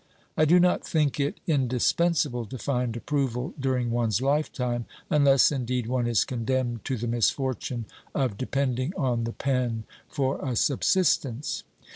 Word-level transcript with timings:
I 0.35 0.45
do 0.45 0.59
not 0.59 0.83
think 0.83 1.19
it 1.19 1.39
indispensable 1.45 2.47
to 2.47 2.57
find 2.57 2.97
approval 2.97 3.53
during 3.59 3.91
one's 3.91 4.19
lifetime, 4.19 4.87
unless, 5.11 5.51
indeed, 5.51 5.85
one 5.85 6.07
is 6.07 6.25
condemned 6.25 6.83
to 6.85 6.97
the 6.97 7.05
misfortune 7.05 7.85
of 8.15 8.35
depending 8.35 8.95
on 8.97 9.25
the 9.25 9.31
pen 9.33 9.83
for 10.09 10.43
a 10.43 10.55
subsistence. 10.55 11.61